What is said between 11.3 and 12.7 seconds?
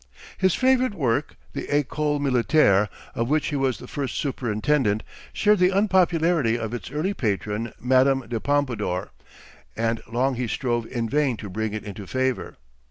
to bring it into favor.